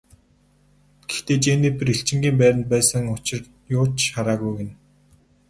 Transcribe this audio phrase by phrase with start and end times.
[1.09, 3.41] Гэхдээ Женнифер элчингийн байранд байсан учир
[3.77, 4.73] юу ч хараагүй гэнэ.